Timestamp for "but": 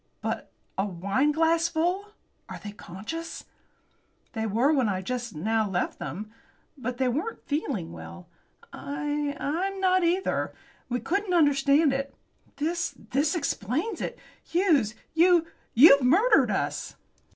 0.19-0.51, 6.75-6.97